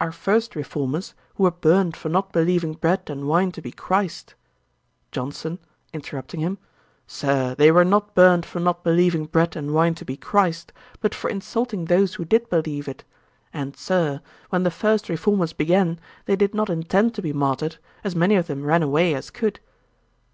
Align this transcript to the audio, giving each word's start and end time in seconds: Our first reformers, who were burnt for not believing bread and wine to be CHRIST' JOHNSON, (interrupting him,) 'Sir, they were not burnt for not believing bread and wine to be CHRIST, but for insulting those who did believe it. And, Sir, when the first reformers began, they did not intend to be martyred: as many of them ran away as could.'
Our 0.00 0.12
first 0.12 0.56
reformers, 0.56 1.12
who 1.34 1.42
were 1.42 1.50
burnt 1.50 1.94
for 1.94 2.08
not 2.08 2.32
believing 2.32 2.72
bread 2.72 3.10
and 3.10 3.26
wine 3.28 3.52
to 3.52 3.60
be 3.60 3.70
CHRIST' 3.70 4.34
JOHNSON, 5.12 5.58
(interrupting 5.92 6.40
him,) 6.40 6.56
'Sir, 7.06 7.54
they 7.56 7.70
were 7.70 7.84
not 7.84 8.14
burnt 8.14 8.46
for 8.46 8.60
not 8.60 8.82
believing 8.82 9.26
bread 9.26 9.56
and 9.56 9.74
wine 9.74 9.94
to 9.96 10.06
be 10.06 10.16
CHRIST, 10.16 10.72
but 11.02 11.14
for 11.14 11.28
insulting 11.28 11.84
those 11.84 12.14
who 12.14 12.24
did 12.24 12.48
believe 12.48 12.88
it. 12.88 13.04
And, 13.52 13.76
Sir, 13.76 14.22
when 14.48 14.62
the 14.62 14.70
first 14.70 15.10
reformers 15.10 15.52
began, 15.52 16.00
they 16.24 16.34
did 16.36 16.54
not 16.54 16.70
intend 16.70 17.12
to 17.16 17.20
be 17.20 17.34
martyred: 17.34 17.76
as 18.02 18.16
many 18.16 18.36
of 18.36 18.46
them 18.46 18.62
ran 18.64 18.82
away 18.82 19.12
as 19.12 19.28
could.' 19.28 19.60